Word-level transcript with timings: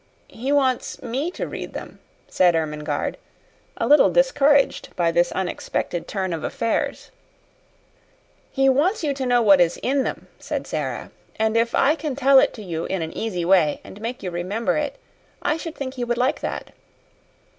"He 0.33 0.51
wants 0.51 0.99
me 1.03 1.29
to 1.29 1.47
read 1.47 1.73
them," 1.73 1.99
said 2.27 2.55
Ermengarde, 2.55 3.17
a 3.77 3.85
little 3.85 4.09
discouraged 4.09 4.89
by 4.95 5.11
this 5.11 5.31
unexpected 5.33 6.07
turn 6.07 6.33
of 6.33 6.43
affairs. 6.43 7.11
"He 8.51 8.67
wants 8.67 9.03
you 9.03 9.13
to 9.13 9.27
know 9.27 9.43
what 9.43 9.61
is 9.61 9.77
in 9.83 10.01
them," 10.01 10.27
said 10.39 10.65
Sara. 10.65 11.11
"And 11.35 11.55
if 11.55 11.75
I 11.75 11.93
can 11.93 12.15
tell 12.15 12.39
it 12.39 12.51
to 12.55 12.63
you 12.63 12.85
in 12.85 13.03
an 13.03 13.15
easy 13.15 13.45
way 13.45 13.79
and 13.83 14.01
make 14.01 14.23
you 14.23 14.31
remember 14.31 14.75
it, 14.75 14.95
I 15.43 15.55
should 15.55 15.75
think 15.75 15.93
he 15.93 16.03
would 16.03 16.17
like 16.17 16.39
that." 16.41 16.71